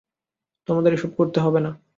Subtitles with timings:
[0.67, 1.71] তোমাদের এসব করতে হবে না।